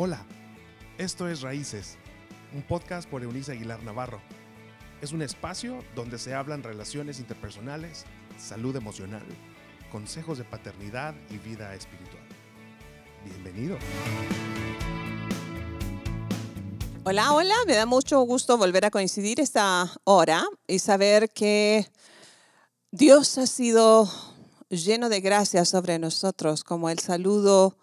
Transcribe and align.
Hola, 0.00 0.24
esto 0.96 1.28
es 1.28 1.40
Raíces, 1.40 1.96
un 2.54 2.62
podcast 2.62 3.10
por 3.10 3.24
Eunice 3.24 3.50
Aguilar 3.50 3.82
Navarro. 3.82 4.20
Es 5.02 5.10
un 5.10 5.22
espacio 5.22 5.82
donde 5.96 6.20
se 6.20 6.36
hablan 6.36 6.62
relaciones 6.62 7.18
interpersonales, 7.18 8.04
salud 8.38 8.76
emocional, 8.76 9.24
consejos 9.90 10.38
de 10.38 10.44
paternidad 10.44 11.16
y 11.30 11.38
vida 11.38 11.74
espiritual. 11.74 12.22
Bienvenido. 13.24 13.76
Hola, 17.02 17.32
hola, 17.32 17.56
me 17.66 17.74
da 17.74 17.84
mucho 17.84 18.20
gusto 18.20 18.56
volver 18.56 18.84
a 18.84 18.92
coincidir 18.92 19.40
esta 19.40 19.92
hora 20.04 20.46
y 20.68 20.78
saber 20.78 21.28
que 21.30 21.90
Dios 22.92 23.36
ha 23.36 23.48
sido 23.48 24.08
lleno 24.68 25.08
de 25.08 25.20
gracia 25.20 25.64
sobre 25.64 25.98
nosotros, 25.98 26.62
como 26.62 26.88
el 26.88 27.00
saludo 27.00 27.76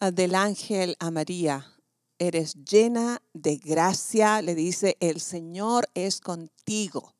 del 0.00 0.34
ángel 0.34 0.96
a 0.98 1.10
María. 1.10 1.76
Eres 2.18 2.54
llena 2.64 3.22
de 3.34 3.56
gracia, 3.56 4.40
le 4.40 4.54
dice, 4.54 4.96
el 5.00 5.20
Señor 5.20 5.88
es 5.94 6.20
contigo. 6.20 7.14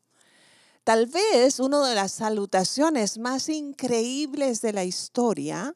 Tal 0.82 1.06
vez 1.06 1.60
una 1.60 1.86
de 1.86 1.94
las 1.94 2.12
salutaciones 2.12 3.18
más 3.18 3.50
increíbles 3.50 4.62
de 4.62 4.72
la 4.72 4.84
historia, 4.84 5.74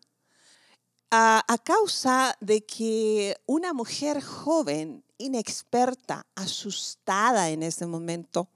a, 1.10 1.44
a 1.46 1.58
causa 1.58 2.36
de 2.40 2.64
que 2.64 3.36
una 3.46 3.74
mujer 3.74 4.22
joven, 4.22 5.04
inexperta, 5.18 6.26
asustada 6.34 7.50
en 7.50 7.62
ese 7.62 7.86
momento, 7.86 8.48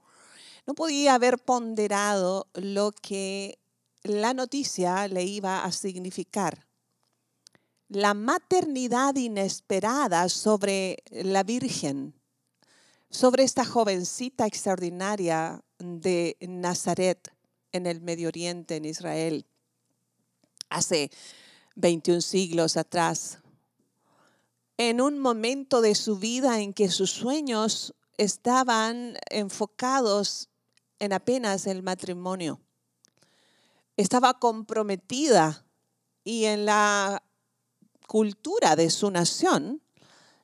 no 0.65 0.73
podía 0.73 1.13
haber 1.13 1.37
ponderado 1.37 2.47
lo 2.53 2.91
que 2.91 3.59
la 4.03 4.33
noticia 4.33 5.07
le 5.07 5.23
iba 5.23 5.63
a 5.63 5.71
significar. 5.71 6.68
La 7.89 8.13
maternidad 8.13 9.15
inesperada 9.15 10.29
sobre 10.29 10.97
la 11.09 11.41
Virgen, 11.41 12.13
sobre 13.09 13.41
esta 13.41 13.65
jovencita 13.65 14.45
extraordinaria 14.45 15.63
de 15.79 16.37
Nazaret 16.39 17.33
en 17.71 17.87
el 17.87 17.99
Medio 17.99 18.27
Oriente, 18.27 18.75
en 18.75 18.85
Israel, 18.85 19.47
hace 20.69 21.09
21 21.77 22.21
siglos 22.21 22.77
atrás, 22.77 23.39
en 24.77 25.01
un 25.01 25.17
momento 25.17 25.81
de 25.81 25.95
su 25.95 26.19
vida 26.19 26.59
en 26.59 26.73
que 26.73 26.89
sus 26.89 27.09
sueños 27.09 27.95
estaban 28.17 29.17
enfocados 29.31 30.49
en 30.99 31.11
apenas 31.11 31.65
el 31.65 31.81
matrimonio. 31.81 32.61
Estaba 33.97 34.35
comprometida 34.35 35.65
y 36.23 36.45
en 36.45 36.65
la 36.65 37.23
cultura 38.09 38.75
de 38.75 38.89
su 38.89 39.11
nación 39.11 39.83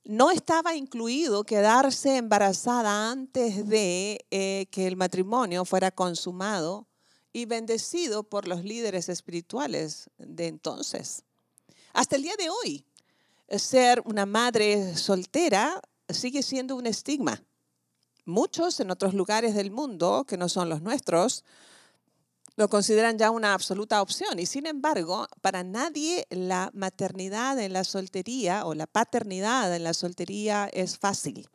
no 0.04 0.30
estaba 0.30 0.76
incluido 0.76 1.44
quedarse 1.44 2.18
embarazada 2.18 3.10
antes 3.10 3.68
de 3.68 4.24
eh, 4.30 4.68
que 4.70 4.86
el 4.86 4.96
matrimonio 4.96 5.66
fuera 5.66 5.90
consumado 5.90 6.86
y 7.34 7.48
bendecido 7.48 8.22
por 8.22 8.48
los 8.48 8.64
líderes 8.64 9.10
espirituales 9.10 10.12
de 10.20 10.46
entonces. 10.46 11.24
Hasta 11.92 12.18
el 12.18 12.22
día 12.22 12.36
de 12.38 12.52
hoy, 12.52 12.86
ser 13.50 14.04
una 14.06 14.28
madre 14.28 14.96
soltera 14.96 15.82
sigue 16.08 16.44
siendo 16.44 16.76
un 16.76 16.86
estigma. 16.86 17.42
Muchos 18.26 18.80
en 18.80 18.92
otros 18.92 19.16
lugares 19.16 19.56
del 19.56 19.72
mundo, 19.72 20.24
que 20.28 20.38
no 20.38 20.50
son 20.50 20.70
los 20.70 20.84
nuestros, 20.84 21.44
lo 22.58 22.70
consideran 22.70 23.18
ya 23.18 23.32
una 23.32 23.54
absoluta 23.54 24.02
opción. 24.02 24.40
Y 24.40 24.46
sin 24.46 24.66
embargo, 24.66 25.28
para 25.42 25.64
nadie 25.64 26.26
la 26.30 26.72
maternidad 26.74 27.60
en 27.60 27.74
la 27.74 27.84
soltería 27.84 28.66
o 28.66 28.74
la 28.74 28.88
paternidad 28.88 29.76
en 29.76 29.84
la 29.84 29.94
soltería 29.94 30.70
es 30.72 30.98
fácil. 30.98 31.50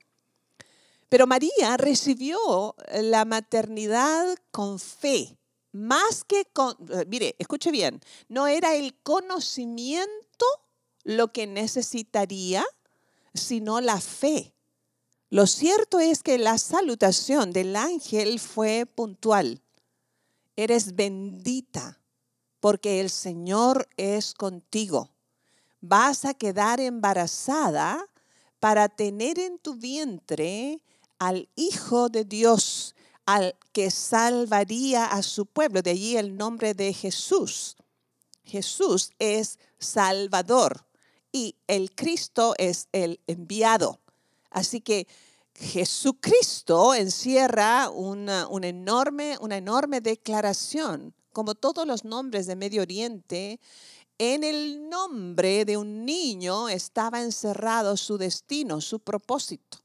Pero 1.08 1.26
María 1.26 1.76
recibió 1.76 2.76
la 2.94 3.24
maternidad 3.24 4.36
con 4.52 4.78
fe, 4.78 5.38
más 5.72 6.24
que 6.24 6.44
con, 6.52 6.76
eh, 6.90 7.04
mire, 7.08 7.34
escuche 7.38 7.72
bien, 7.72 8.00
no 8.28 8.46
era 8.46 8.76
el 8.76 8.94
conocimiento 9.02 10.46
lo 11.02 11.32
que 11.32 11.46
necesitaría, 11.46 12.64
sino 13.34 13.80
la 13.80 14.00
fe. 14.00 14.54
Lo 15.30 15.46
cierto 15.46 15.98
es 15.98 16.22
que 16.22 16.38
la 16.38 16.58
salutación 16.58 17.52
del 17.52 17.74
ángel 17.74 18.38
fue 18.38 18.86
puntual 18.86 19.62
eres 20.62 20.94
bendita 20.94 22.00
porque 22.60 23.00
el 23.00 23.10
Señor 23.10 23.88
es 23.96 24.34
contigo. 24.34 25.10
Vas 25.80 26.24
a 26.24 26.34
quedar 26.34 26.80
embarazada 26.80 28.06
para 28.58 28.88
tener 28.88 29.38
en 29.38 29.58
tu 29.58 29.74
vientre 29.74 30.82
al 31.18 31.48
Hijo 31.56 32.10
de 32.10 32.24
Dios, 32.24 32.94
al 33.24 33.56
que 33.72 33.90
salvaría 33.90 35.06
a 35.06 35.22
su 35.22 35.46
pueblo. 35.46 35.80
De 35.82 35.92
allí 35.92 36.16
el 36.16 36.36
nombre 36.36 36.74
de 36.74 36.92
Jesús. 36.92 37.76
Jesús 38.44 39.12
es 39.18 39.58
Salvador 39.78 40.86
y 41.32 41.56
el 41.66 41.94
Cristo 41.94 42.54
es 42.58 42.88
el 42.92 43.20
enviado. 43.26 44.00
Así 44.50 44.80
que 44.80 45.06
Jesucristo 45.54 46.94
encierra 46.94 47.90
una, 47.90 48.48
enorme, 48.62 49.36
una 49.40 49.56
enorme 49.56 50.00
declaración, 50.00 51.14
como 51.32 51.54
todos 51.54 51.86
los 51.86 52.04
nombres 52.04 52.46
de 52.46 52.56
Medio 52.56 52.82
Oriente, 52.82 53.60
en 54.18 54.44
el 54.44 54.88
nombre 54.88 55.64
de 55.64 55.76
un 55.76 56.04
niño 56.04 56.68
estaba 56.68 57.22
encerrado 57.22 57.96
su 57.96 58.18
destino, 58.18 58.80
su 58.80 59.00
propósito. 59.00 59.78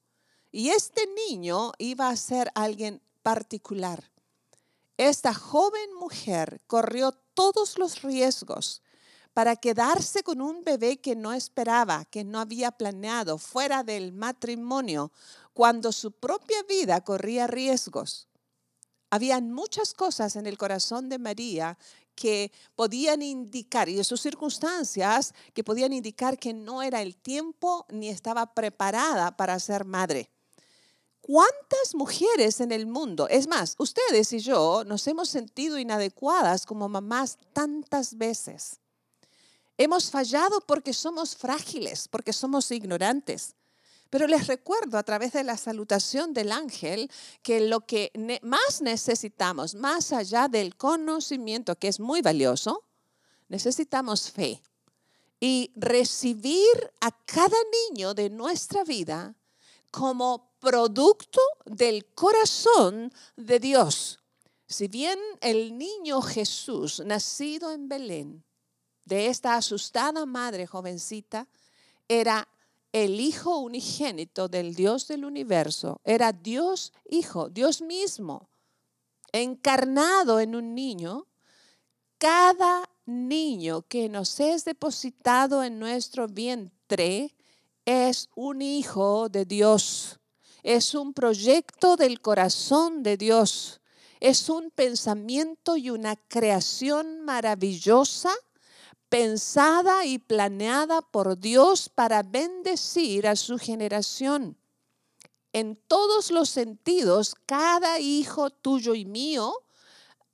Y 0.52 0.70
este 0.70 1.08
niño 1.30 1.72
iba 1.78 2.10
a 2.10 2.16
ser 2.16 2.52
alguien 2.56 3.02
particular. 3.24 4.12
Esta 4.98 5.34
joven 5.34 5.94
mujer 6.00 6.62
corrió 6.68 7.12
todos 7.34 7.78
los 7.78 8.02
riesgos 8.02 8.82
para 9.34 9.58
quedarse 9.58 10.24
con 10.24 10.40
un 10.40 10.64
bebé 10.64 10.98
que 10.98 11.14
no 11.14 11.34
esperaba, 11.34 12.06
que 12.06 12.24
no 12.24 12.40
había 12.40 12.72
planeado, 12.72 13.38
fuera 13.38 13.84
del 13.84 14.14
matrimonio, 14.14 15.12
cuando 15.56 15.94
su 15.94 16.12
propia 16.12 16.62
vida 16.64 17.00
corría 17.02 17.48
riesgos. 17.48 18.28
Habían 19.10 19.54
muchas 19.54 19.94
cosas 19.94 20.36
en 20.36 20.48
el 20.48 20.58
corazón 20.58 21.08
de 21.08 21.18
María 21.18 21.78
que 22.14 22.52
podían 22.76 23.22
indicar, 23.22 23.88
y 23.88 23.96
de 23.96 24.04
sus 24.04 24.20
circunstancias, 24.20 25.34
que 25.54 25.64
podían 25.64 25.94
indicar 25.94 26.38
que 26.38 26.54
no 26.54 26.84
era 26.84 27.02
el 27.02 27.16
tiempo 27.16 27.86
ni 27.88 28.10
estaba 28.10 28.54
preparada 28.54 29.38
para 29.38 29.58
ser 29.60 29.86
madre. 29.86 30.30
¿Cuántas 31.22 31.96
mujeres 31.96 32.60
en 32.60 32.74
el 32.74 32.86
mundo, 32.86 33.30
es 33.30 33.48
más, 33.48 33.76
ustedes 33.80 34.34
y 34.34 34.40
yo 34.40 34.84
nos 34.86 35.08
hemos 35.08 35.30
sentido 35.30 35.80
inadecuadas 35.80 36.66
como 36.66 36.90
mamás 36.90 37.38
tantas 37.54 38.18
veces? 38.18 38.82
Hemos 39.78 40.12
fallado 40.12 40.60
porque 40.60 40.92
somos 40.92 41.38
frágiles, 41.38 42.10
porque 42.10 42.34
somos 42.34 42.70
ignorantes. 42.72 43.56
Pero 44.10 44.28
les 44.28 44.48
recuerdo 44.48 44.98
a 44.98 45.04
través 45.04 45.34
de 45.34 45.44
la 45.44 45.58
salutación 45.58 46.34
del 46.34 46.52
ángel 46.52 47.12
que 47.42 47.60
lo 47.60 47.82
que 47.82 48.12
más 48.44 48.82
necesitamos, 48.82 49.76
más 49.76 50.12
allá 50.12 50.48
del 50.48 50.76
conocimiento, 50.76 51.76
que 51.76 51.88
es 51.88 52.00
muy 52.00 52.22
valioso, 52.22 52.84
necesitamos 53.50 54.32
fe. 54.32 54.62
Y 55.40 55.72
recibir 55.76 56.92
a 57.02 57.12
cada 57.26 57.58
niño 57.90 58.14
de 58.14 58.30
nuestra 58.30 58.84
vida 58.84 59.36
como 59.92 60.52
producto 60.60 61.42
del 61.66 62.06
corazón 62.14 63.12
de 63.36 63.60
Dios. 63.60 64.20
Si 64.68 64.88
bien 64.88 65.20
el 65.42 65.78
niño 65.78 66.22
Jesús, 66.22 67.02
nacido 67.06 67.72
en 67.72 67.88
Belén, 67.88 68.44
de 69.06 69.28
esta 69.28 69.56
asustada 69.56 70.26
madre 70.26 70.66
jovencita, 70.66 71.48
era 72.08 72.48
el 72.96 73.20
Hijo 73.20 73.58
unigénito 73.58 74.48
del 74.48 74.74
Dios 74.74 75.10
del 75.10 75.26
universo, 75.26 76.00
era 76.06 76.32
Dios 76.32 76.94
Hijo, 77.10 77.50
Dios 77.50 77.82
mismo, 77.82 78.48
encarnado 79.34 80.40
en 80.40 80.56
un 80.56 80.74
niño, 80.74 81.28
cada 82.18 82.90
niño 83.06 83.82
que 83.82 84.08
nos 84.08 84.40
es 84.40 84.64
depositado 84.64 85.62
en 85.62 85.78
nuestro 85.78 86.30
vientre 86.30 87.36
es 87.84 88.30
un 88.34 88.62
hijo 88.62 89.28
de 89.28 89.44
Dios, 89.44 90.22
es 90.64 90.96
un 90.96 91.14
proyecto 91.14 91.98
del 91.98 92.22
corazón 92.22 93.04
de 93.04 93.18
Dios, 93.18 93.82
es 94.22 94.48
un 94.48 94.72
pensamiento 94.72 95.76
y 95.76 95.90
una 95.90 96.16
creación 96.16 97.26
maravillosa 97.26 98.32
pensada 99.16 100.06
y 100.06 100.20
planeada 100.20 101.02
por 101.02 101.40
Dios 101.40 101.88
para 101.88 102.22
bendecir 102.22 103.30
a 103.30 103.38
su 103.38 103.58
generación. 103.58 104.58
En 105.54 105.78
todos 105.88 106.32
los 106.32 106.50
sentidos, 106.50 107.34
cada 107.46 108.02
hijo 108.02 108.50
tuyo 108.50 108.94
y 108.94 109.06
mío 109.06 109.54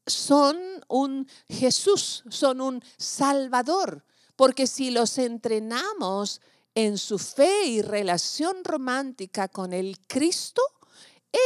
son 0.07 0.57
un 0.87 1.29
Jesús, 1.47 2.23
son 2.29 2.59
un 2.59 2.83
Salvador, 2.97 4.03
porque 4.35 4.65
si 4.65 4.89
los 4.89 5.19
entrenamos 5.19 6.41
en 6.73 6.97
su 6.97 7.19
fe 7.19 7.67
y 7.67 7.83
relación 7.83 8.63
romántica 8.63 9.47
con 9.47 9.73
el 9.73 9.99
Cristo, 10.07 10.63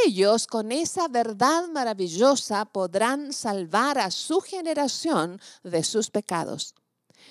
ellos 0.06 0.46
con 0.46 0.72
esa 0.72 1.06
verdad 1.08 1.68
maravillosa 1.68 2.64
podrán 2.64 3.34
salvar 3.34 3.98
a 3.98 4.10
su 4.10 4.40
generación 4.40 5.38
de 5.62 5.84
sus 5.84 6.08
pecados. 6.08 6.74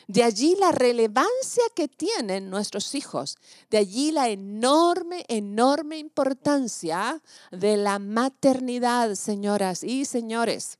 De 0.07 0.23
allí 0.23 0.55
la 0.59 0.71
relevancia 0.71 1.63
que 1.75 1.87
tienen 1.87 2.49
nuestros 2.49 2.93
hijos. 2.93 3.37
De 3.69 3.77
allí 3.77 4.11
la 4.11 4.29
enorme, 4.29 5.25
enorme 5.27 5.97
importancia 5.97 7.21
de 7.51 7.77
la 7.77 7.97
maternidad, 7.99 9.15
señoras 9.15 9.83
y 9.83 10.05
señores. 10.05 10.77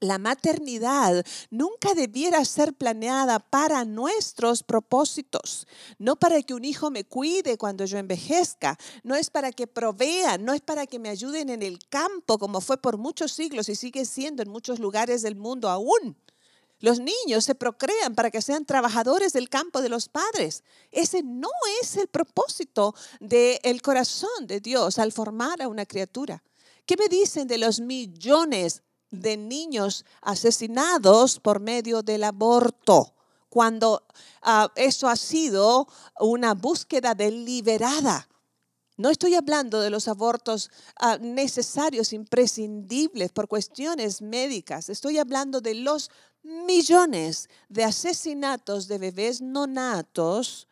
La 0.00 0.18
maternidad 0.18 1.24
nunca 1.50 1.94
debiera 1.94 2.44
ser 2.44 2.74
planeada 2.74 3.38
para 3.38 3.86
nuestros 3.86 4.62
propósitos, 4.62 5.66
no 5.98 6.16
para 6.16 6.42
que 6.42 6.52
un 6.52 6.64
hijo 6.64 6.90
me 6.90 7.04
cuide 7.04 7.56
cuando 7.56 7.86
yo 7.86 7.96
envejezca, 7.96 8.76
no 9.02 9.14
es 9.14 9.30
para 9.30 9.50
que 9.50 9.66
provean, 9.66 10.44
no 10.44 10.52
es 10.52 10.60
para 10.60 10.86
que 10.86 10.98
me 10.98 11.08
ayuden 11.08 11.48
en 11.48 11.62
el 11.62 11.78
campo 11.88 12.38
como 12.38 12.60
fue 12.60 12.76
por 12.76 12.98
muchos 12.98 13.32
siglos 13.32 13.70
y 13.70 13.76
sigue 13.76 14.04
siendo 14.04 14.42
en 14.42 14.50
muchos 14.50 14.78
lugares 14.78 15.22
del 15.22 15.36
mundo 15.36 15.70
aún. 15.70 16.16
Los 16.84 17.00
niños 17.00 17.46
se 17.46 17.54
procrean 17.54 18.14
para 18.14 18.30
que 18.30 18.42
sean 18.42 18.66
trabajadores 18.66 19.32
del 19.32 19.48
campo 19.48 19.80
de 19.80 19.88
los 19.88 20.10
padres. 20.10 20.64
Ese 20.90 21.22
no 21.22 21.48
es 21.80 21.96
el 21.96 22.08
propósito 22.08 22.94
del 23.20 23.80
corazón 23.80 24.46
de 24.46 24.60
Dios 24.60 24.98
al 24.98 25.10
formar 25.10 25.62
a 25.62 25.68
una 25.68 25.86
criatura. 25.86 26.42
¿Qué 26.84 26.98
me 26.98 27.08
dicen 27.08 27.48
de 27.48 27.56
los 27.56 27.80
millones 27.80 28.82
de 29.10 29.38
niños 29.38 30.04
asesinados 30.20 31.40
por 31.40 31.58
medio 31.58 32.02
del 32.02 32.22
aborto? 32.22 33.14
Cuando 33.48 34.06
ah, 34.42 34.70
eso 34.76 35.08
ha 35.08 35.16
sido 35.16 35.88
una 36.20 36.52
búsqueda 36.52 37.14
deliberada. 37.14 38.28
No 38.98 39.08
estoy 39.08 39.36
hablando 39.36 39.80
de 39.80 39.88
los 39.88 40.06
abortos 40.06 40.70
ah, 40.96 41.16
necesarios, 41.18 42.12
imprescindibles 42.12 43.32
por 43.32 43.48
cuestiones 43.48 44.20
médicas. 44.20 44.90
Estoy 44.90 45.16
hablando 45.16 45.62
de 45.62 45.76
los 45.76 46.10
millones 46.44 47.48
de 47.68 47.84
asesinatos 47.84 48.86
de 48.86 48.98
bebés 48.98 49.40
no 49.40 49.66
natos 49.66 50.68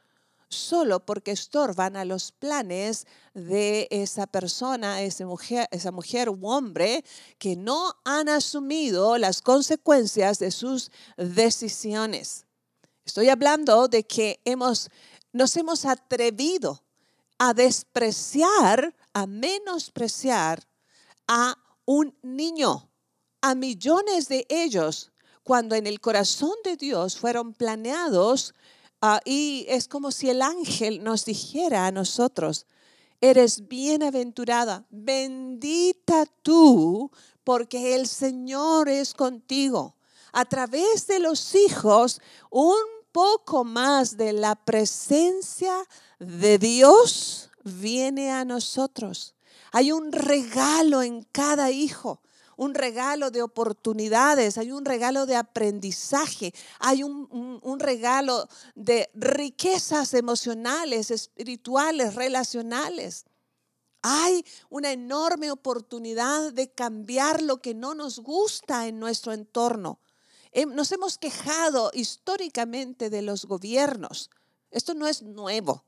solo 0.48 1.00
porque 1.00 1.30
estorban 1.30 1.96
a 1.96 2.04
los 2.04 2.30
planes 2.30 3.06
de 3.32 3.88
esa 3.90 4.26
persona, 4.26 5.00
esa 5.00 5.24
mujer, 5.24 5.66
esa 5.70 5.90
mujer 5.90 6.28
u 6.28 6.46
hombre 6.46 7.04
que 7.38 7.56
no 7.56 7.94
han 8.04 8.28
asumido 8.28 9.16
las 9.16 9.40
consecuencias 9.40 10.38
de 10.38 10.50
sus 10.50 10.90
decisiones. 11.16 12.44
Estoy 13.04 13.30
hablando 13.30 13.88
de 13.88 14.04
que 14.04 14.40
hemos, 14.44 14.90
nos 15.32 15.56
hemos 15.56 15.86
atrevido 15.86 16.82
a 17.38 17.54
despreciar, 17.54 18.94
a 19.14 19.26
menospreciar 19.26 20.62
a 21.26 21.56
un 21.86 22.14
niño, 22.22 22.88
a 23.40 23.54
millones 23.54 24.28
de 24.28 24.46
ellos 24.50 25.11
cuando 25.42 25.74
en 25.74 25.86
el 25.86 26.00
corazón 26.00 26.54
de 26.64 26.76
Dios 26.76 27.16
fueron 27.16 27.54
planeados 27.54 28.54
ah, 29.00 29.20
y 29.24 29.66
es 29.68 29.88
como 29.88 30.10
si 30.10 30.30
el 30.30 30.42
ángel 30.42 31.02
nos 31.02 31.24
dijera 31.24 31.86
a 31.86 31.92
nosotros, 31.92 32.66
eres 33.20 33.68
bienaventurada, 33.68 34.84
bendita 34.90 36.26
tú, 36.42 37.10
porque 37.44 37.94
el 37.94 38.06
Señor 38.06 38.88
es 38.88 39.14
contigo. 39.14 39.96
A 40.32 40.44
través 40.44 41.06
de 41.06 41.18
los 41.18 41.54
hijos, 41.54 42.20
un 42.50 42.76
poco 43.12 43.64
más 43.64 44.16
de 44.16 44.32
la 44.32 44.54
presencia 44.54 45.76
de 46.18 46.58
Dios 46.58 47.50
viene 47.64 48.30
a 48.30 48.44
nosotros. 48.44 49.34
Hay 49.72 49.92
un 49.92 50.10
regalo 50.12 51.02
en 51.02 51.22
cada 51.32 51.70
hijo 51.70 52.22
un 52.56 52.74
regalo 52.74 53.30
de 53.30 53.42
oportunidades, 53.42 54.58
hay 54.58 54.72
un 54.72 54.84
regalo 54.84 55.26
de 55.26 55.36
aprendizaje, 55.36 56.52
hay 56.78 57.02
un, 57.02 57.78
regalo 57.78 58.48
de 58.74 59.10
riquezas 59.14 60.14
emocionales, 60.14 61.10
espirituales, 61.10 62.14
relacionales. 62.14 63.24
Hay 64.02 64.44
una 64.68 64.90
enorme 64.90 65.50
oportunidad 65.50 66.52
de 66.52 66.70
cambiar 66.70 67.40
lo 67.40 67.60
que 67.60 67.72
no 67.72 67.94
nos 67.94 68.18
gusta 68.18 68.88
en 68.88 68.98
nuestro 68.98 69.32
entorno. 69.32 70.00
Nos 70.68 70.90
hemos 70.92 71.18
quejado 71.18 71.90
históricamente 71.94 73.10
de 73.10 73.22
los 73.22 73.44
gobiernos. 73.46 74.28
Esto 74.70 74.94
no 74.94 75.06
es 75.06 75.22
nuevo. 75.22 75.84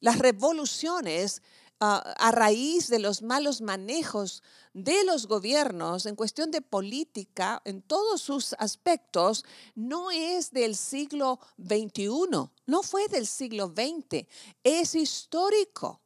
Las 0.00 0.18
revoluciones 0.18 1.42
a 1.80 2.32
raíz 2.32 2.88
de 2.88 2.98
los 2.98 3.22
malos 3.22 3.60
manejos 3.60 4.42
de 4.72 5.04
los 5.04 5.26
gobiernos 5.26 6.06
en 6.06 6.16
cuestión 6.16 6.50
de 6.50 6.60
política, 6.60 7.62
en 7.64 7.82
todos 7.82 8.20
sus 8.20 8.54
aspectos, 8.58 9.44
no 9.74 10.10
es 10.10 10.50
del 10.50 10.76
siglo 10.76 11.38
XXI, 11.58 12.08
no 12.66 12.82
fue 12.82 13.08
del 13.08 13.26
siglo 13.26 13.72
XX, 13.74 14.26
es 14.62 14.94
histórico. 14.94 16.00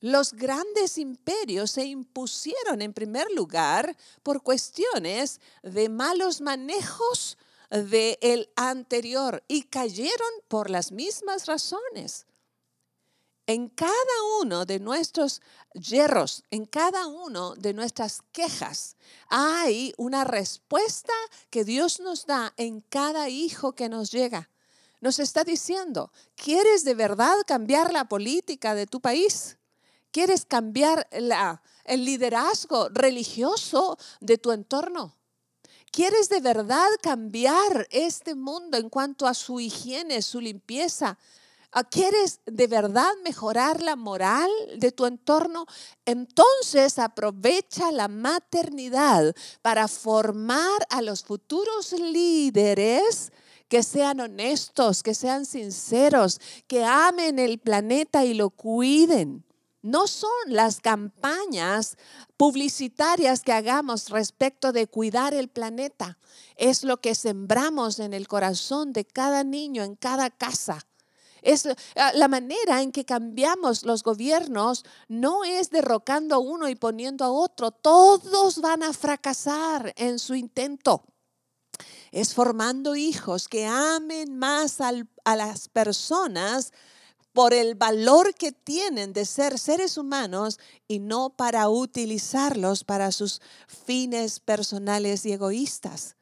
Los 0.00 0.32
grandes 0.32 0.98
imperios 0.98 1.70
se 1.70 1.84
impusieron 1.84 2.82
en 2.82 2.92
primer 2.92 3.30
lugar 3.32 3.96
por 4.22 4.42
cuestiones 4.42 5.40
de 5.62 5.88
malos 5.88 6.40
manejos 6.40 7.38
del 7.70 8.50
anterior 8.56 9.42
y 9.48 9.64
cayeron 9.64 10.30
por 10.48 10.70
las 10.70 10.92
mismas 10.92 11.46
razones 11.46 12.26
en 13.46 13.68
cada 13.68 13.92
uno 14.40 14.66
de 14.66 14.80
nuestros 14.80 15.40
yerros, 15.72 16.42
en 16.50 16.66
cada 16.66 17.06
uno 17.06 17.54
de 17.54 17.74
nuestras 17.74 18.22
quejas, 18.32 18.96
hay 19.28 19.94
una 19.96 20.24
respuesta 20.24 21.12
que 21.50 21.64
Dios 21.64 22.00
nos 22.00 22.26
da 22.26 22.52
en 22.56 22.80
cada 22.80 23.28
hijo 23.28 23.72
que 23.72 23.88
nos 23.88 24.10
llega. 24.10 24.50
Nos 25.00 25.18
está 25.18 25.44
diciendo, 25.44 26.10
¿quieres 26.34 26.82
de 26.82 26.94
verdad 26.94 27.36
cambiar 27.46 27.92
la 27.92 28.08
política 28.08 28.74
de 28.74 28.86
tu 28.86 29.00
país? 29.00 29.58
¿Quieres 30.10 30.44
cambiar 30.44 31.06
el 31.10 32.04
liderazgo 32.04 32.88
religioso 32.88 33.98
de 34.20 34.38
tu 34.38 34.50
entorno? 34.50 35.14
¿Quieres 35.92 36.28
de 36.28 36.40
verdad 36.40 36.88
cambiar 37.00 37.86
este 37.90 38.34
mundo 38.34 38.76
en 38.76 38.90
cuanto 38.90 39.26
a 39.26 39.34
su 39.34 39.60
higiene, 39.60 40.22
su 40.22 40.40
limpieza, 40.40 41.18
¿Quieres 41.84 42.40
de 42.46 42.66
verdad 42.66 43.10
mejorar 43.22 43.82
la 43.82 43.96
moral 43.96 44.50
de 44.78 44.92
tu 44.92 45.04
entorno? 45.04 45.66
Entonces 46.06 46.98
aprovecha 46.98 47.92
la 47.92 48.08
maternidad 48.08 49.34
para 49.60 49.86
formar 49.86 50.86
a 50.88 51.02
los 51.02 51.22
futuros 51.22 51.92
líderes 51.92 53.30
que 53.68 53.82
sean 53.82 54.20
honestos, 54.20 55.02
que 55.02 55.14
sean 55.14 55.44
sinceros, 55.44 56.40
que 56.66 56.84
amen 56.84 57.38
el 57.38 57.58
planeta 57.58 58.24
y 58.24 58.32
lo 58.32 58.50
cuiden. 58.50 59.44
No 59.82 60.06
son 60.06 60.30
las 60.46 60.80
campañas 60.80 61.96
publicitarias 62.36 63.42
que 63.42 63.52
hagamos 63.52 64.08
respecto 64.08 64.72
de 64.72 64.86
cuidar 64.86 65.34
el 65.34 65.48
planeta. 65.48 66.18
Es 66.56 66.84
lo 66.84 66.96
que 66.96 67.14
sembramos 67.14 67.98
en 67.98 68.14
el 68.14 68.26
corazón 68.26 68.92
de 68.92 69.04
cada 69.04 69.44
niño, 69.44 69.84
en 69.84 69.94
cada 69.94 70.30
casa. 70.30 70.86
Es 71.46 71.64
ah, 71.94 72.10
la 72.12 72.26
manera 72.26 72.82
en 72.82 72.90
que 72.90 73.04
cambiamos 73.04 73.84
los 73.84 74.02
gobiernos 74.02 74.84
no 75.06 75.44
es 75.44 75.70
derrocando 75.70 76.34
a 76.34 76.38
uno 76.38 76.68
y 76.68 76.74
poniendo 76.74 77.24
a 77.24 77.30
otro. 77.30 77.70
Todos 77.70 78.60
van 78.60 78.82
a 78.82 78.92
fracasar 78.92 79.92
en 79.96 80.18
su 80.18 80.34
intento. 80.34 81.04
Es 82.10 82.34
formando 82.34 82.96
hijos 82.96 83.46
que 83.46 83.64
amen 83.64 84.36
más 84.36 84.80
a 84.80 85.36
las 85.36 85.68
personas 85.68 86.72
por 87.32 87.54
el 87.54 87.76
valor 87.76 88.34
que 88.34 88.50
tienen 88.50 89.12
de 89.12 89.24
ser 89.24 89.60
seres 89.60 89.98
humanos 89.98 90.58
y 90.88 90.98
no 90.98 91.30
para 91.30 91.68
utilizarlos 91.68 92.82
para 92.82 93.12
sus 93.12 93.40
fines 93.68 94.40
personales 94.40 95.24
y 95.24 95.32
egoístas. 95.32 96.16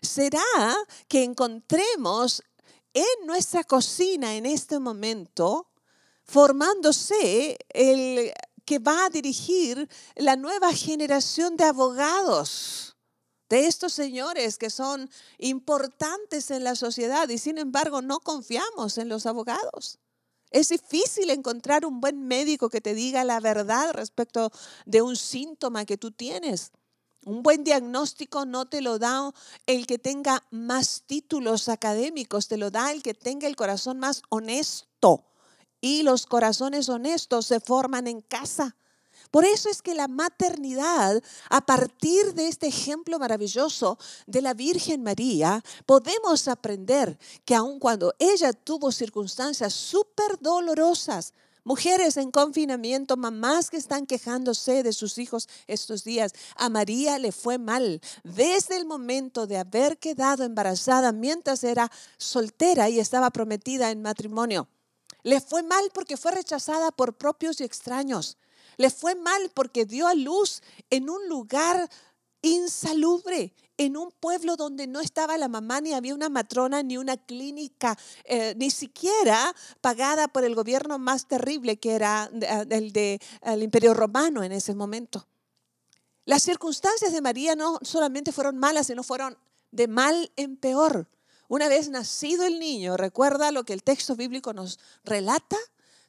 ¿Será 0.00 0.74
que 1.06 1.22
encontremos 1.24 2.42
en 2.94 3.26
nuestra 3.26 3.64
cocina 3.64 4.34
en 4.34 4.46
este 4.46 4.78
momento, 4.78 5.70
formándose 6.24 7.58
el 7.68 8.32
que 8.64 8.78
va 8.78 9.06
a 9.06 9.10
dirigir 9.10 9.88
la 10.16 10.36
nueva 10.36 10.72
generación 10.72 11.56
de 11.56 11.64
abogados, 11.64 12.96
de 13.48 13.66
estos 13.66 13.92
señores 13.92 14.58
que 14.58 14.70
son 14.70 15.10
importantes 15.38 16.50
en 16.52 16.62
la 16.62 16.76
sociedad 16.76 17.28
y 17.28 17.38
sin 17.38 17.58
embargo 17.58 18.00
no 18.00 18.20
confiamos 18.20 18.96
en 18.98 19.08
los 19.08 19.26
abogados. 19.26 19.98
Es 20.50 20.68
difícil 20.68 21.30
encontrar 21.30 21.84
un 21.84 22.00
buen 22.00 22.26
médico 22.26 22.70
que 22.70 22.80
te 22.80 22.94
diga 22.94 23.24
la 23.24 23.40
verdad 23.40 23.92
respecto 23.92 24.50
de 24.86 25.02
un 25.02 25.16
síntoma 25.16 25.84
que 25.84 25.96
tú 25.96 26.10
tienes. 26.10 26.72
Un 27.24 27.42
buen 27.42 27.64
diagnóstico 27.64 28.46
no 28.46 28.66
te 28.66 28.80
lo 28.80 28.98
da 28.98 29.32
el 29.66 29.86
que 29.86 29.98
tenga 29.98 30.42
más 30.50 31.02
títulos 31.06 31.68
académicos, 31.68 32.48
te 32.48 32.56
lo 32.56 32.70
da 32.70 32.92
el 32.92 33.02
que 33.02 33.12
tenga 33.12 33.46
el 33.46 33.56
corazón 33.56 33.98
más 33.98 34.22
honesto 34.30 35.26
y 35.82 36.02
los 36.02 36.26
corazones 36.26 36.88
honestos 36.88 37.46
se 37.46 37.60
forman 37.60 38.06
en 38.06 38.22
casa. 38.22 38.76
Por 39.30 39.44
eso 39.44 39.68
es 39.68 39.82
que 39.82 39.94
la 39.94 40.08
maternidad, 40.08 41.22
a 41.50 41.60
partir 41.60 42.34
de 42.34 42.48
este 42.48 42.66
ejemplo 42.66 43.18
maravilloso 43.18 43.98
de 44.26 44.42
la 44.42 44.54
Virgen 44.54 45.02
María, 45.02 45.62
podemos 45.86 46.48
aprender 46.48 47.18
que 47.44 47.54
aun 47.54 47.78
cuando 47.78 48.14
ella 48.18 48.52
tuvo 48.52 48.90
circunstancias 48.90 49.72
súper 49.72 50.38
dolorosas, 50.40 51.32
Mujeres 51.64 52.16
en 52.16 52.30
confinamiento, 52.30 53.16
mamás 53.16 53.68
que 53.68 53.76
están 53.76 54.06
quejándose 54.06 54.82
de 54.82 54.92
sus 54.92 55.18
hijos 55.18 55.48
estos 55.66 56.04
días. 56.04 56.32
A 56.56 56.68
María 56.70 57.18
le 57.18 57.32
fue 57.32 57.58
mal 57.58 58.00
desde 58.24 58.76
el 58.76 58.86
momento 58.86 59.46
de 59.46 59.58
haber 59.58 59.98
quedado 59.98 60.44
embarazada 60.44 61.12
mientras 61.12 61.62
era 61.62 61.90
soltera 62.16 62.88
y 62.88 62.98
estaba 62.98 63.30
prometida 63.30 63.90
en 63.90 64.00
matrimonio. 64.00 64.68
Le 65.22 65.40
fue 65.40 65.62
mal 65.62 65.90
porque 65.92 66.16
fue 66.16 66.32
rechazada 66.32 66.90
por 66.92 67.14
propios 67.14 67.60
y 67.60 67.64
extraños. 67.64 68.38
Le 68.78 68.88
fue 68.88 69.14
mal 69.14 69.50
porque 69.52 69.84
dio 69.84 70.06
a 70.06 70.14
luz 70.14 70.62
en 70.88 71.10
un 71.10 71.28
lugar 71.28 71.90
insalubre, 72.40 73.52
en 73.80 73.96
un 73.96 74.10
pueblo 74.12 74.56
donde 74.56 74.86
no 74.86 75.00
estaba 75.00 75.38
la 75.38 75.48
mamá, 75.48 75.80
ni 75.80 75.94
había 75.94 76.14
una 76.14 76.28
matrona, 76.28 76.82
ni 76.82 76.98
una 76.98 77.16
clínica, 77.16 77.96
eh, 78.24 78.54
ni 78.58 78.70
siquiera 78.70 79.56
pagada 79.80 80.28
por 80.28 80.44
el 80.44 80.54
gobierno 80.54 80.98
más 80.98 81.26
terrible 81.26 81.78
que 81.78 81.94
era 81.94 82.30
eh, 82.42 82.66
el 82.68 82.92
del 82.92 83.62
Imperio 83.62 83.94
Romano 83.94 84.44
en 84.44 84.52
ese 84.52 84.74
momento. 84.74 85.26
Las 86.26 86.42
circunstancias 86.42 87.10
de 87.14 87.22
María 87.22 87.56
no 87.56 87.78
solamente 87.80 88.32
fueron 88.32 88.58
malas, 88.58 88.88
sino 88.88 89.02
fueron 89.02 89.38
de 89.70 89.88
mal 89.88 90.30
en 90.36 90.58
peor. 90.58 91.08
Una 91.48 91.66
vez 91.66 91.88
nacido 91.88 92.44
el 92.44 92.58
niño, 92.58 92.98
recuerda 92.98 93.50
lo 93.50 93.64
que 93.64 93.72
el 93.72 93.82
texto 93.82 94.14
bíblico 94.14 94.52
nos 94.52 94.78
relata, 95.04 95.56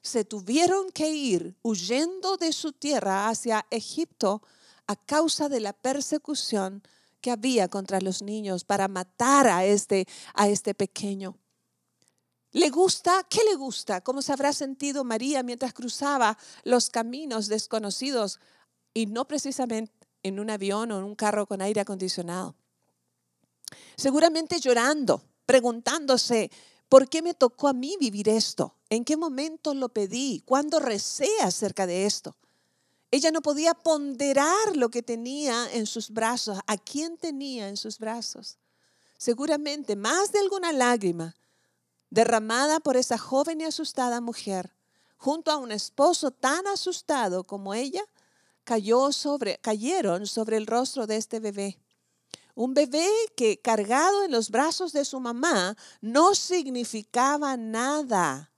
se 0.01 0.25
tuvieron 0.25 0.91
que 0.91 1.09
ir 1.11 1.55
huyendo 1.61 2.35
de 2.35 2.51
su 2.51 2.73
tierra 2.73 3.29
hacia 3.29 3.65
Egipto 3.69 4.41
a 4.87 4.97
causa 4.97 5.47
de 5.47 5.61
la 5.61 5.71
persecución 5.71 6.83
que 7.21 7.31
había 7.31 7.67
contra 7.67 8.01
los 8.01 8.21
niños 8.21 8.63
para 8.63 8.87
matar 8.87 9.47
a 9.47 9.65
este, 9.65 10.07
a 10.33 10.49
este 10.49 10.73
pequeño. 10.73 11.37
¿Le 12.51 12.69
gusta? 12.69 13.25
¿Qué 13.29 13.39
le 13.49 13.55
gusta? 13.55 14.01
¿Cómo 14.01 14.21
se 14.21 14.33
habrá 14.33 14.51
sentido 14.51 15.03
María 15.03 15.41
mientras 15.43 15.73
cruzaba 15.73 16.37
los 16.63 16.89
caminos 16.89 17.47
desconocidos 17.47 18.39
y 18.93 19.05
no 19.05 19.25
precisamente 19.27 19.93
en 20.23 20.39
un 20.39 20.49
avión 20.49 20.91
o 20.91 20.97
en 20.97 21.03
un 21.03 21.15
carro 21.15 21.47
con 21.47 21.61
aire 21.61 21.79
acondicionado? 21.79 22.55
Seguramente 23.95 24.59
llorando, 24.59 25.23
preguntándose, 25.45 26.51
¿Por 26.91 27.07
qué 27.07 27.21
me 27.21 27.33
tocó 27.33 27.69
a 27.69 27.73
mí 27.73 27.95
vivir 27.97 28.27
esto? 28.27 28.75
¿En 28.89 29.05
qué 29.05 29.15
momento 29.15 29.73
lo 29.73 29.87
pedí? 29.87 30.43
¿Cuándo 30.45 30.77
recé 30.77 31.29
acerca 31.41 31.87
de 31.87 32.05
esto? 32.05 32.35
Ella 33.11 33.31
no 33.31 33.41
podía 33.41 33.73
ponderar 33.73 34.75
lo 34.75 34.89
que 34.89 35.03
tenía 35.03 35.69
en 35.73 35.85
sus 35.85 36.09
brazos, 36.09 36.59
a 36.65 36.77
quién 36.77 37.17
tenía 37.17 37.67
en 37.67 37.75
sus 37.75 37.99
brazos. 37.99 38.57
Seguramente 39.17 39.97
más 39.97 40.31
de 40.31 40.39
alguna 40.39 40.71
lágrima 40.71 41.35
derramada 42.09 42.79
por 42.79 42.97
esa 42.97 43.17
joven 43.17 43.61
y 43.61 43.65
asustada 43.65 44.21
mujer, 44.21 44.73
junto 45.17 45.51
a 45.51 45.57
un 45.57 45.71
esposo 45.71 46.31
tan 46.31 46.67
asustado 46.67 47.43
como 47.43 47.73
ella, 47.73 48.03
cayó 48.63 49.11
sobre, 49.11 49.57
cayeron 49.59 50.27
sobre 50.27 50.57
el 50.57 50.67
rostro 50.67 51.07
de 51.07 51.17
este 51.17 51.39
bebé. 51.39 51.77
Un 52.53 52.73
bebé 52.73 53.07
que 53.35 53.59
cargado 53.59 54.23
en 54.23 54.31
los 54.31 54.51
brazos 54.51 54.93
de 54.93 55.05
su 55.05 55.19
mamá 55.19 55.77
no 56.01 56.35
significaba 56.35 57.55
nada, 57.57 58.50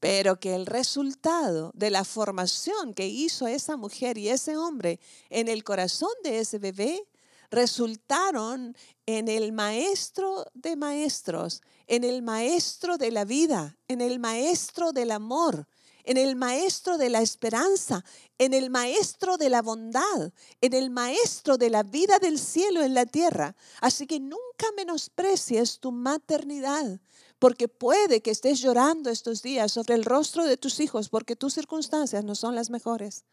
pero 0.00 0.40
que 0.40 0.54
el 0.54 0.66
resultado 0.66 1.70
de 1.74 1.90
la 1.90 2.04
formación 2.04 2.94
que 2.94 3.06
hizo 3.06 3.46
esa 3.46 3.76
mujer 3.76 4.16
y 4.18 4.30
ese 4.30 4.56
hombre 4.56 4.98
en 5.28 5.46
el 5.48 5.62
corazón 5.62 6.10
de 6.24 6.40
ese 6.40 6.58
bebé 6.58 7.06
resultaron 7.50 8.76
en 9.06 9.28
el 9.28 9.52
maestro 9.52 10.46
de 10.54 10.76
maestros, 10.76 11.62
en 11.86 12.04
el 12.04 12.22
maestro 12.22 12.96
de 12.96 13.10
la 13.10 13.24
vida, 13.24 13.76
en 13.88 14.00
el 14.00 14.18
maestro 14.18 14.92
del 14.92 15.10
amor, 15.10 15.66
en 16.04 16.16
el 16.16 16.34
maestro 16.34 16.96
de 16.96 17.10
la 17.10 17.20
esperanza, 17.20 18.04
en 18.38 18.54
el 18.54 18.70
maestro 18.70 19.36
de 19.36 19.50
la 19.50 19.60
bondad, 19.60 20.32
en 20.60 20.72
el 20.72 20.90
maestro 20.90 21.58
de 21.58 21.68
la 21.70 21.82
vida 21.82 22.18
del 22.18 22.38
cielo 22.38 22.82
en 22.82 22.94
la 22.94 23.04
tierra. 23.04 23.54
Así 23.80 24.06
que 24.06 24.18
nunca 24.18 24.66
menosprecies 24.76 25.78
tu 25.78 25.92
maternidad, 25.92 27.00
porque 27.40 27.66
puede 27.66 28.22
que 28.22 28.30
estés 28.30 28.60
llorando 28.60 29.10
estos 29.10 29.42
días 29.42 29.72
sobre 29.72 29.96
el 29.96 30.04
rostro 30.04 30.44
de 30.44 30.56
tus 30.56 30.78
hijos 30.78 31.08
porque 31.08 31.34
tus 31.34 31.54
circunstancias 31.54 32.22
no 32.22 32.36
son 32.36 32.54
las 32.54 32.70
mejores. 32.70 33.24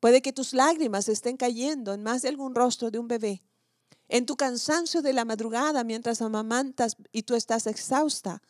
Puede 0.00 0.20
que 0.20 0.32
tus 0.32 0.52
lágrimas 0.52 1.08
estén 1.08 1.36
cayendo 1.36 1.94
en 1.94 2.02
más 2.02 2.22
de 2.22 2.30
algún 2.30 2.56
rostro 2.56 2.90
de 2.90 2.98
un 2.98 3.06
bebé. 3.06 3.44
En 4.08 4.26
tu 4.26 4.34
cansancio 4.34 5.00
de 5.00 5.12
la 5.12 5.24
madrugada 5.24 5.84
mientras 5.84 6.20
amamantas 6.20 6.96
y 7.12 7.22
tú 7.22 7.36
estás 7.36 7.68
exhausta 7.68 8.42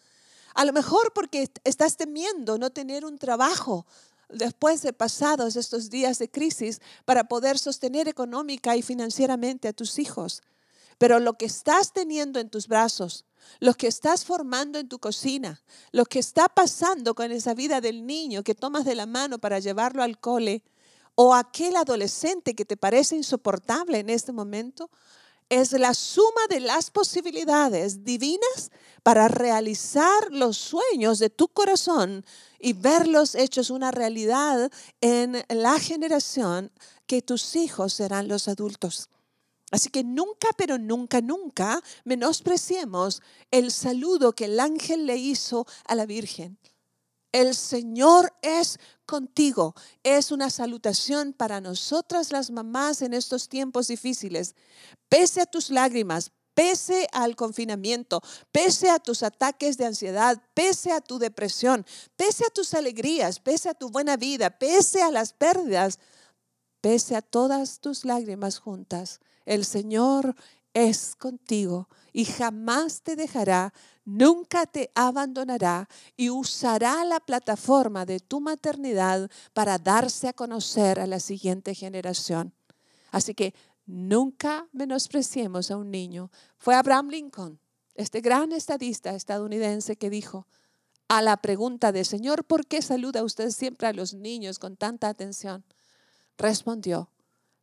a 0.54 0.64
lo 0.64 0.72
mejor 0.72 1.12
porque 1.12 1.50
estás 1.64 1.96
temiendo 1.96 2.58
no 2.58 2.70
tener 2.70 3.04
un 3.04 3.18
trabajo 3.18 3.86
después 4.28 4.82
de 4.82 4.92
pasados 4.92 5.56
estos 5.56 5.90
días 5.90 6.18
de 6.18 6.30
crisis 6.30 6.80
para 7.04 7.24
poder 7.24 7.58
sostener 7.58 8.08
económica 8.08 8.76
y 8.76 8.82
financieramente 8.82 9.68
a 9.68 9.72
tus 9.72 9.98
hijos. 9.98 10.42
Pero 10.98 11.20
lo 11.20 11.34
que 11.34 11.46
estás 11.46 11.92
teniendo 11.92 12.40
en 12.40 12.50
tus 12.50 12.68
brazos, 12.68 13.24
lo 13.60 13.74
que 13.74 13.86
estás 13.86 14.24
formando 14.24 14.78
en 14.78 14.88
tu 14.88 14.98
cocina, 14.98 15.62
lo 15.92 16.04
que 16.04 16.18
está 16.18 16.48
pasando 16.48 17.14
con 17.14 17.30
esa 17.32 17.54
vida 17.54 17.80
del 17.80 18.06
niño 18.06 18.42
que 18.42 18.54
tomas 18.54 18.84
de 18.84 18.94
la 18.94 19.06
mano 19.06 19.38
para 19.38 19.58
llevarlo 19.58 20.02
al 20.02 20.18
cole, 20.18 20.62
o 21.14 21.34
aquel 21.34 21.76
adolescente 21.76 22.54
que 22.54 22.64
te 22.64 22.76
parece 22.76 23.16
insoportable 23.16 23.98
en 24.00 24.10
este 24.10 24.32
momento, 24.32 24.90
es 25.48 25.72
la 25.72 25.94
suma 25.94 26.40
de 26.48 26.60
las 26.60 26.90
posibilidades 26.90 28.02
divinas 28.02 28.70
para 29.02 29.28
realizar 29.28 30.30
los 30.30 30.56
sueños 30.56 31.18
de 31.18 31.30
tu 31.30 31.48
corazón 31.48 32.24
y 32.58 32.72
verlos 32.72 33.34
hechos 33.34 33.70
una 33.70 33.90
realidad 33.90 34.70
en 35.00 35.44
la 35.48 35.78
generación 35.78 36.72
que 37.06 37.20
tus 37.22 37.56
hijos 37.56 37.92
serán 37.92 38.26
los 38.26 38.48
adultos. 38.48 39.10
Así 39.74 39.88
que 39.88 40.04
nunca, 40.04 40.50
pero 40.56 40.78
nunca, 40.78 41.20
nunca 41.20 41.82
menospreciemos 42.04 43.20
el 43.50 43.72
saludo 43.72 44.32
que 44.32 44.44
el 44.44 44.60
ángel 44.60 45.04
le 45.04 45.16
hizo 45.16 45.66
a 45.84 45.96
la 45.96 46.06
Virgen. 46.06 46.60
El 47.32 47.56
Señor 47.56 48.32
es 48.40 48.78
contigo. 49.04 49.74
Es 50.04 50.30
una 50.30 50.48
salutación 50.50 51.32
para 51.32 51.60
nosotras 51.60 52.30
las 52.30 52.52
mamás 52.52 53.02
en 53.02 53.14
estos 53.14 53.48
tiempos 53.48 53.88
difíciles. 53.88 54.54
Pese 55.08 55.40
a 55.40 55.46
tus 55.46 55.70
lágrimas, 55.70 56.30
pese 56.54 57.08
al 57.10 57.34
confinamiento, 57.34 58.22
pese 58.52 58.90
a 58.90 59.00
tus 59.00 59.24
ataques 59.24 59.76
de 59.76 59.86
ansiedad, 59.86 60.40
pese 60.54 60.92
a 60.92 61.00
tu 61.00 61.18
depresión, 61.18 61.84
pese 62.14 62.46
a 62.46 62.50
tus 62.50 62.74
alegrías, 62.74 63.40
pese 63.40 63.70
a 63.70 63.74
tu 63.74 63.90
buena 63.90 64.16
vida, 64.16 64.56
pese 64.56 65.02
a 65.02 65.10
las 65.10 65.32
pérdidas, 65.32 65.98
pese 66.80 67.16
a 67.16 67.22
todas 67.22 67.80
tus 67.80 68.04
lágrimas 68.04 68.60
juntas, 68.60 69.18
el 69.44 69.64
Señor 69.64 70.34
es 70.74 71.14
contigo 71.16 71.88
y 72.12 72.24
jamás 72.24 73.02
te 73.02 73.16
dejará, 73.16 73.72
nunca 74.04 74.66
te 74.66 74.90
abandonará 74.94 75.88
y 76.16 76.30
usará 76.30 77.04
la 77.04 77.20
plataforma 77.20 78.04
de 78.04 78.20
tu 78.20 78.40
maternidad 78.40 79.30
para 79.52 79.78
darse 79.78 80.28
a 80.28 80.32
conocer 80.32 81.00
a 81.00 81.06
la 81.06 81.20
siguiente 81.20 81.74
generación. 81.74 82.52
Así 83.10 83.34
que 83.34 83.54
nunca 83.86 84.68
menospreciemos 84.72 85.70
a 85.70 85.76
un 85.76 85.90
niño. 85.90 86.30
Fue 86.58 86.74
Abraham 86.74 87.08
Lincoln, 87.08 87.60
este 87.94 88.20
gran 88.20 88.52
estadista 88.52 89.14
estadounidense 89.14 89.96
que 89.96 90.10
dijo 90.10 90.46
a 91.08 91.22
la 91.22 91.36
pregunta 91.36 91.92
de 91.92 92.04
Señor, 92.04 92.44
¿por 92.44 92.66
qué 92.66 92.82
saluda 92.82 93.22
usted 93.22 93.50
siempre 93.50 93.86
a 93.86 93.92
los 93.92 94.14
niños 94.14 94.58
con 94.58 94.76
tanta 94.76 95.08
atención? 95.08 95.64
Respondió, 96.36 97.10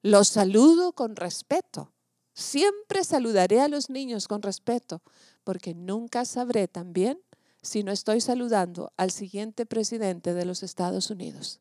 los 0.02 0.28
saludo 0.28 0.94
con 0.94 1.16
respeto 1.16 1.92
Siempre 2.34 3.04
saludaré 3.04 3.62
a 3.62 3.68
los 3.68 3.90
niños 3.90 4.28
con 4.28 4.42
respeto, 4.42 5.02
porque 5.44 5.74
nunca 5.74 6.26
sabré 6.26 6.68
también 6.68 7.20
si 7.62 7.84
no 7.84 7.92
estoy 7.92 8.22
saludando 8.22 8.92
al 8.98 9.12
siguiente 9.12 9.66
presidente 9.66 10.34
de 10.34 10.46
los 10.46 10.64
Estados 10.64 11.10
Unidos. 11.10 11.60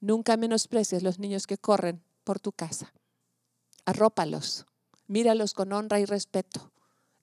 Nunca 0.00 0.36
menosprecies 0.36 1.02
los 1.02 1.18
niños 1.18 1.46
que 1.46 1.58
corren 1.58 2.02
por 2.24 2.40
tu 2.40 2.52
casa. 2.52 2.92
Arrópalos, 3.86 4.66
míralos 5.06 5.54
con 5.54 5.72
honra 5.72 6.00
y 6.00 6.04
respeto. 6.04 6.70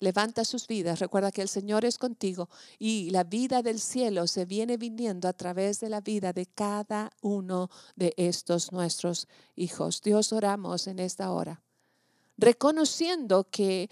Levanta 0.01 0.43
sus 0.43 0.67
vidas, 0.67 0.99
recuerda 0.99 1.31
que 1.31 1.41
el 1.41 1.47
Señor 1.47 1.85
es 1.85 1.97
contigo 1.97 2.49
y 2.77 3.09
la 3.11 3.23
vida 3.23 3.61
del 3.61 3.79
cielo 3.79 4.27
se 4.27 4.43
viene 4.43 4.75
viniendo 4.75 5.29
a 5.29 5.33
través 5.33 5.79
de 5.79 5.87
la 5.89 6.01
vida 6.01 6.33
de 6.33 6.47
cada 6.47 7.11
uno 7.21 7.69
de 7.95 8.13
estos 8.17 8.73
nuestros 8.73 9.29
hijos. 9.55 10.01
Dios 10.01 10.33
oramos 10.33 10.87
en 10.87 10.99
esta 10.99 11.31
hora 11.31 11.61
reconociendo 12.41 13.47
que 13.49 13.89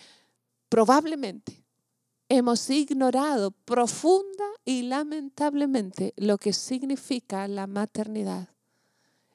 probablemente 0.70 1.64
hemos 2.28 2.70
ignorado 2.70 3.52
profunda 3.52 4.46
y 4.66 4.82
lamentablemente 4.84 6.14
lo 6.18 6.38
que 6.38 6.52
significa 6.52 7.48
la 7.48 7.68
maternidad. 7.68 8.50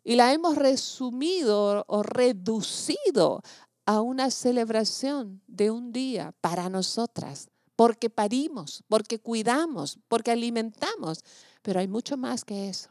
Y 0.02 0.16
la 0.16 0.32
hemos 0.32 0.56
resumido 0.56 1.84
o 1.86 2.02
reducido 2.02 3.42
a 3.86 4.00
una 4.00 4.30
celebración 4.30 5.42
de 5.46 5.70
un 5.70 5.92
día 5.92 6.34
para 6.40 6.68
nosotras, 6.68 7.50
porque 7.76 8.08
parimos, 8.08 8.82
porque 8.88 9.18
cuidamos, 9.18 9.98
porque 10.08 10.30
alimentamos, 10.30 11.24
pero 11.62 11.80
hay 11.80 11.88
mucho 11.88 12.16
más 12.16 12.44
que 12.44 12.68
eso. 12.68 12.90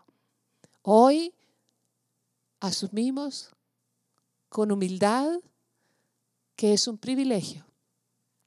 Hoy 0.81 1.33
asumimos 2.59 3.49
con 4.49 4.71
humildad 4.71 5.39
que 6.55 6.73
es 6.73 6.87
un 6.87 6.97
privilegio, 6.97 7.65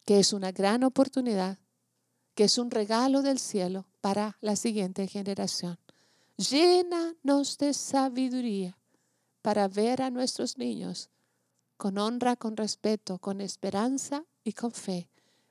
que 0.04 0.20
es 0.20 0.32
una 0.32 0.52
gran 0.52 0.84
oportunidad, 0.84 1.58
que 2.34 2.44
es 2.44 2.58
un 2.58 2.70
regalo 2.70 3.22
del 3.22 3.38
cielo 3.38 3.86
para 4.00 4.36
la 4.40 4.56
siguiente 4.56 5.08
generación. 5.08 5.78
Llénanos 6.36 7.56
de 7.58 7.72
sabiduría 7.72 8.78
para 9.42 9.68
ver 9.68 10.02
a 10.02 10.10
nuestros 10.10 10.58
niños 10.58 11.10
con 11.76 11.98
honra, 11.98 12.36
con 12.36 12.56
respeto, 12.56 13.18
con 13.18 13.40
esperanza 13.40 14.24
y 14.44 14.52
con 14.52 14.72
fe, 14.72 15.08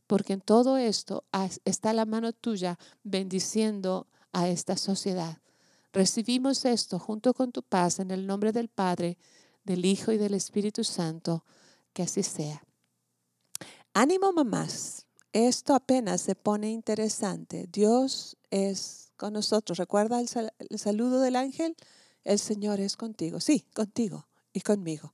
porque 0.07 0.33
en 0.33 0.41
todo 0.41 0.77
esto 0.77 1.23
está 1.65 1.93
la 1.93 2.05
mano 2.05 2.33
tuya 2.33 2.77
bendiciendo 3.03 4.07
a 4.31 4.47
esta 4.47 4.77
sociedad. 4.77 5.39
Recibimos 5.93 6.65
esto 6.65 6.99
junto 6.99 7.33
con 7.33 7.51
tu 7.51 7.63
paz 7.63 7.99
en 7.99 8.11
el 8.11 8.27
nombre 8.27 8.51
del 8.51 8.67
Padre, 8.67 9.17
del 9.63 9.85
Hijo 9.85 10.11
y 10.11 10.17
del 10.17 10.33
Espíritu 10.33 10.83
Santo. 10.83 11.45
Que 11.93 12.03
así 12.03 12.21
sea. 12.21 12.61
Ánimo 13.93 14.33
mamás, 14.33 15.05
esto 15.31 15.73
apenas 15.73 16.19
se 16.19 16.35
pone 16.35 16.69
interesante. 16.69 17.67
Dios 17.71 18.35
es 18.51 19.13
con 19.15 19.31
nosotros. 19.31 19.77
¿Recuerda 19.77 20.19
el, 20.19 20.27
el 20.69 20.79
saludo 20.79 21.21
del 21.21 21.37
ángel? 21.37 21.77
El 22.25 22.39
Señor 22.39 22.81
es 22.81 22.97
contigo. 22.97 23.39
Sí, 23.39 23.65
contigo 23.73 24.27
y 24.51 24.59
conmigo. 24.59 25.13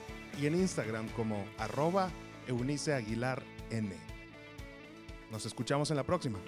y 0.39 0.45
en 0.45 0.55
Instagram 0.55 1.07
como 1.09 1.45
arroba 1.57 2.09
Eunice 2.47 2.93
Aguilar 2.93 3.43
N. 3.69 3.89
Nos 5.31 5.45
escuchamos 5.45 5.89
en 5.91 5.97
la 5.97 6.03
próxima. 6.03 6.39